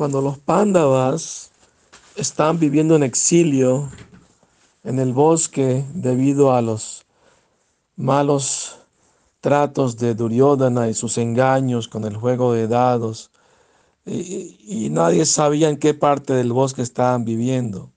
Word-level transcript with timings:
Cuando 0.00 0.22
los 0.22 0.38
pándavas 0.38 1.50
están 2.16 2.58
viviendo 2.58 2.96
en 2.96 3.02
exilio 3.02 3.90
en 4.82 4.98
el 4.98 5.12
bosque 5.12 5.84
debido 5.92 6.54
a 6.54 6.62
los 6.62 7.04
malos 7.96 8.78
tratos 9.42 9.98
de 9.98 10.14
Duryodhana 10.14 10.88
y 10.88 10.94
sus 10.94 11.18
engaños 11.18 11.86
con 11.86 12.04
el 12.04 12.16
juego 12.16 12.54
de 12.54 12.66
dados, 12.66 13.30
y, 14.06 14.86
y 14.86 14.88
nadie 14.88 15.26
sabía 15.26 15.68
en 15.68 15.76
qué 15.76 15.92
parte 15.92 16.32
del 16.32 16.54
bosque 16.54 16.80
estaban 16.80 17.26
viviendo. 17.26 17.92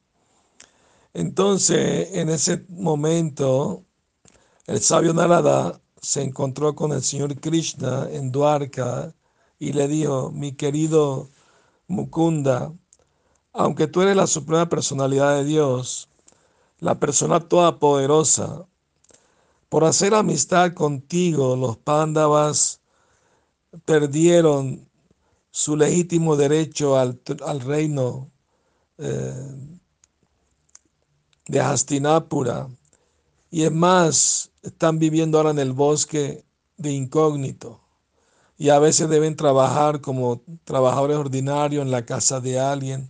Entonces, 1.14 2.10
en 2.12 2.28
ese 2.28 2.66
momento, 2.68 3.86
el 4.68 4.82
sabio 4.82 5.14
Narada 5.14 5.80
se 6.02 6.22
encontró 6.22 6.76
con 6.76 6.92
el 6.92 7.02
Señor 7.02 7.40
Krishna 7.40 8.10
en 8.12 8.30
Dwarka 8.30 9.14
y 9.58 9.72
le 9.72 9.88
dijo, 9.88 10.32
mi 10.32 10.52
querido 10.52 11.30
Mukunda, 11.94 12.74
aunque 13.54 13.88
tú 13.88 14.02
eres 14.02 14.16
la 14.16 14.28
suprema 14.28 14.68
personalidad 14.68 15.36
de 15.38 15.46
Dios, 15.46 16.10
la 16.80 17.00
persona 17.00 17.40
todopoderosa, 17.40 18.66
por 19.70 19.86
hacer 19.86 20.14
amistad 20.14 20.74
contigo, 20.74 21.56
los 21.56 21.78
pándavas 21.78 22.82
perdieron 23.86 24.88
su 25.52 25.76
legítimo 25.76 26.36
derecho 26.36 26.98
al, 26.98 27.20
reino 27.62 28.32
eh, 28.98 29.56
de 31.48 31.60
Hastinapura. 31.60 32.68
Y 33.52 33.64
es 33.64 33.72
más, 33.72 34.52
están 34.64 34.98
viviendo 34.98 35.38
ahora 35.38 35.52
en 35.52 35.60
el 35.60 35.74
bosque 35.74 36.44
de 36.78 36.92
incógnito. 36.92 37.83
Y 38.58 38.70
a 38.70 38.80
veces 38.80 39.10
deben 39.10 39.36
trabajar 39.36 40.02
como 40.02 40.42
trabajadores 40.64 41.18
ordinarios 41.18 41.84
en 41.84 41.92
la 41.92 42.06
casa 42.06 42.40
de 42.40 42.60
alguien. 42.60 43.10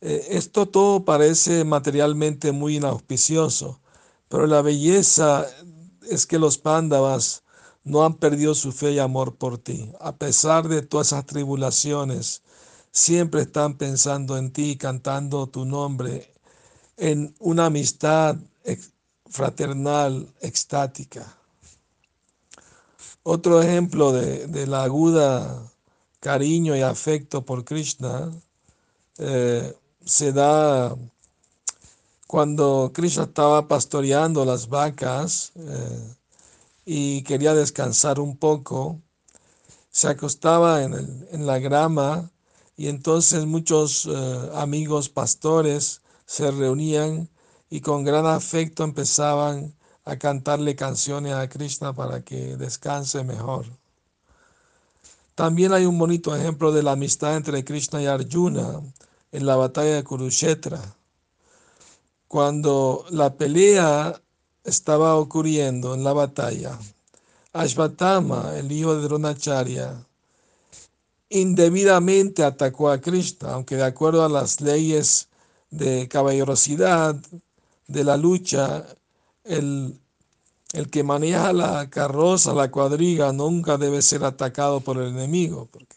Eh, 0.00 0.26
esto 0.30 0.66
todo 0.66 1.04
parece 1.04 1.64
materialmente 1.64 2.52
muy 2.52 2.76
inauspicioso, 2.76 3.80
pero 4.28 4.46
la 4.46 4.62
belleza 4.62 5.46
es 6.08 6.26
que 6.26 6.38
los 6.38 6.58
pándavas 6.58 7.42
no 7.84 8.04
han 8.04 8.14
perdido 8.14 8.54
su 8.54 8.72
fe 8.72 8.92
y 8.92 8.98
amor 8.98 9.36
por 9.36 9.58
ti. 9.58 9.92
A 10.00 10.16
pesar 10.16 10.68
de 10.68 10.82
todas 10.82 11.08
esas 11.08 11.26
tribulaciones, 11.26 12.42
siempre 12.90 13.42
están 13.42 13.76
pensando 13.76 14.36
en 14.36 14.52
ti, 14.52 14.76
cantando 14.76 15.46
tu 15.48 15.64
nombre 15.64 16.32
en 16.96 17.34
una 17.38 17.66
amistad 17.66 18.36
fraternal, 19.26 20.32
extática. 20.40 21.36
Otro 23.30 23.60
ejemplo 23.60 24.10
de, 24.10 24.66
la 24.66 24.84
aguda 24.84 25.70
cariño 26.18 26.74
y 26.74 26.80
afecto 26.80 27.44
por 27.44 27.62
Krishna 27.62 28.32
eh, 29.18 29.76
se 30.02 30.32
da 30.32 30.96
cuando 32.26 32.90
Krishna 32.94 33.24
estaba 33.24 33.68
pastoreando 33.68 34.46
las 34.46 34.70
vacas 34.70 35.52
eh, 35.56 36.14
y 36.86 37.22
quería 37.24 37.52
descansar 37.52 38.18
un 38.18 38.34
poco, 38.38 38.98
se 39.90 40.08
acostaba 40.08 40.82
en, 40.82 41.46
la 41.46 41.58
grama 41.58 42.30
y 42.78 42.88
entonces 42.88 43.44
muchos 43.44 44.06
eh, 44.10 44.50
amigos 44.54 45.10
pastores 45.10 46.00
se 46.24 46.50
reunían 46.50 47.28
y 47.68 47.82
con 47.82 48.04
gran 48.04 48.24
afecto 48.24 48.84
empezaban 48.84 49.74
a 50.08 50.16
cantarle 50.16 50.74
canciones 50.74 51.34
a 51.34 51.50
Krishna 51.50 51.92
para 51.92 52.22
que 52.22 52.56
descanse 52.56 53.22
mejor. 53.24 53.66
También 55.34 55.74
hay 55.74 55.84
un 55.84 55.98
bonito 55.98 56.34
ejemplo 56.34 56.72
de 56.72 56.82
la 56.82 56.92
amistad 56.92 57.36
entre 57.36 57.62
Krishna 57.62 58.00
y 58.00 58.06
Arjuna 58.06 58.80
en 59.32 59.44
la 59.44 59.56
batalla 59.56 59.96
de 59.96 60.04
Kurukshetra. 60.04 60.80
Cuando 62.26 63.04
la 63.10 63.34
pelea 63.34 64.18
estaba 64.64 65.16
ocurriendo 65.16 65.94
en 65.94 66.04
la 66.04 66.14
batalla, 66.14 66.78
Ashvatama, 67.52 68.56
el 68.56 68.72
hijo 68.72 68.96
de 68.96 69.02
Dronacharya, 69.02 69.94
indebidamente 71.28 72.44
atacó 72.44 72.88
a 72.88 72.98
Krishna, 72.98 73.52
aunque 73.52 73.76
de 73.76 73.84
acuerdo 73.84 74.24
a 74.24 74.30
las 74.30 74.62
leyes 74.62 75.28
de 75.70 76.08
caballerosidad 76.08 77.14
de 77.86 78.04
la 78.04 78.16
lucha, 78.16 78.86
el, 79.48 79.98
el 80.72 80.90
que 80.90 81.02
maneja 81.02 81.52
la 81.52 81.88
carroza, 81.90 82.52
la 82.52 82.70
cuadriga, 82.70 83.32
nunca 83.32 83.78
debe 83.78 84.02
ser 84.02 84.24
atacado 84.24 84.80
por 84.80 84.98
el 84.98 85.08
enemigo, 85.08 85.68
porque 85.70 85.96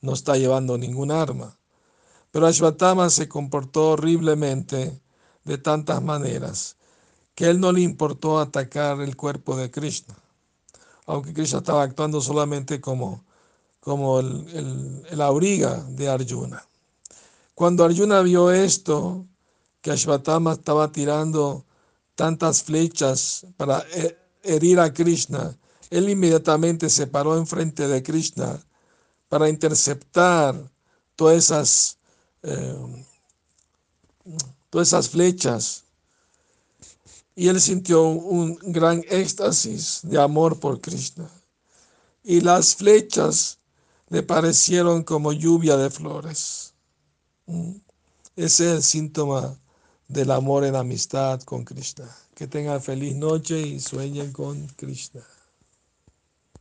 no 0.00 0.14
está 0.14 0.36
llevando 0.36 0.78
ningún 0.78 1.10
arma. 1.10 1.56
Pero 2.30 2.46
Ashvatama 2.46 3.10
se 3.10 3.28
comportó 3.28 3.90
horriblemente 3.90 5.00
de 5.44 5.58
tantas 5.58 6.02
maneras 6.02 6.76
que 7.34 7.46
él 7.46 7.60
no 7.60 7.70
le 7.72 7.82
importó 7.82 8.40
atacar 8.40 9.00
el 9.02 9.16
cuerpo 9.16 9.56
de 9.56 9.70
Krishna, 9.70 10.14
aunque 11.04 11.34
Krishna 11.34 11.58
estaba 11.58 11.82
actuando 11.82 12.20
solamente 12.20 12.80
como, 12.80 13.24
como 13.80 14.20
el, 14.20 15.04
el 15.10 15.20
auriga 15.20 15.84
de 15.90 16.08
Arjuna. 16.08 16.64
Cuando 17.54 17.84
Arjuna 17.84 18.22
vio 18.22 18.50
esto, 18.50 19.26
que 19.82 19.90
Ashvatama 19.90 20.54
estaba 20.54 20.90
tirando 20.90 21.65
tantas 22.16 22.62
flechas 22.62 23.46
para 23.56 23.84
herir 24.42 24.80
a 24.80 24.92
Krishna, 24.92 25.56
él 25.90 26.08
inmediatamente 26.08 26.90
se 26.90 27.06
paró 27.06 27.36
enfrente 27.36 27.86
de 27.86 28.02
Krishna 28.02 28.60
para 29.28 29.48
interceptar 29.48 30.70
todas 31.14 31.36
esas, 31.36 31.98
eh, 32.42 33.04
todas 34.70 34.88
esas 34.88 35.08
flechas. 35.08 35.84
Y 37.34 37.48
él 37.48 37.60
sintió 37.60 38.02
un 38.02 38.58
gran 38.62 39.04
éxtasis 39.08 40.00
de 40.02 40.20
amor 40.20 40.58
por 40.58 40.80
Krishna. 40.80 41.30
Y 42.24 42.40
las 42.40 42.74
flechas 42.74 43.58
le 44.08 44.22
parecieron 44.22 45.04
como 45.04 45.32
lluvia 45.32 45.76
de 45.76 45.90
flores. 45.90 46.74
Mm. 47.46 47.72
Ese 48.36 48.70
es 48.70 48.76
el 48.76 48.82
síntoma 48.82 49.58
del 50.08 50.30
amor 50.30 50.64
en 50.64 50.76
amistad 50.76 51.40
con 51.42 51.64
Krishna. 51.64 52.06
Que 52.34 52.46
tengan 52.46 52.80
feliz 52.80 53.14
noche 53.16 53.60
y 53.60 53.80
sueñen 53.80 54.32
con 54.32 54.66
Krishna. 54.76 55.22